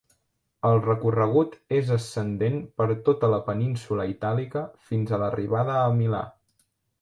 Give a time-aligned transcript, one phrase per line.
[0.67, 6.25] El recorregut és ascendent per tota la península Itàlica fins a l'arribada a Milà.